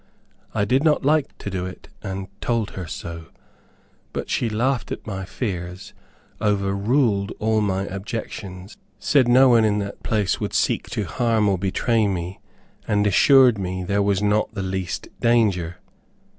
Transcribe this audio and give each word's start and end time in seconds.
I 0.55 0.65
did 0.65 0.83
not 0.83 1.05
like 1.05 1.37
to 1.37 1.51
do 1.51 1.67
it, 1.67 1.87
and 2.01 2.27
told 2.41 2.71
her 2.71 2.87
so; 2.87 3.25
but 4.13 4.31
she 4.31 4.49
laughed 4.49 4.91
at 4.91 5.05
my 5.05 5.25
fears, 5.25 5.93
overruled 6.41 7.33
all 7.37 7.61
my 7.61 7.83
objections, 7.83 8.75
said 8.97 9.27
no 9.27 9.49
one 9.49 9.63
in 9.63 9.77
that 9.77 10.01
place 10.01 10.39
would 10.39 10.55
seek 10.55 10.89
to 10.89 11.03
harm 11.03 11.47
or 11.47 11.57
to 11.57 11.61
betray 11.61 12.07
me, 12.07 12.39
and 12.87 13.05
assured 13.05 13.59
me 13.59 13.83
there 13.83 14.01
was 14.01 14.23
not 14.23 14.51
the 14.55 14.63
least 14.63 15.07
danger. 15.19 15.77